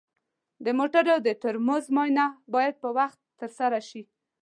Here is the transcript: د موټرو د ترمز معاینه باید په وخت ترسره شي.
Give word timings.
د 0.65 0.67
موټرو 0.77 1.15
د 1.25 1.27
ترمز 1.41 1.83
معاینه 1.95 2.25
باید 2.53 2.75
په 2.83 2.89
وخت 2.97 3.19
ترسره 3.39 3.79
شي. 3.89 4.03